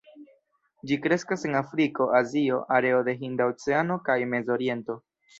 Ĝi 0.91 0.95
kreskas 1.01 1.43
en 1.49 1.57
Afriko, 1.59 2.07
Azio, 2.19 2.57
areo 2.77 3.01
de 3.09 3.15
Hinda 3.19 3.47
Oceano 3.51 3.99
kaj 4.09 4.17
Mez-Oriento. 4.33 4.97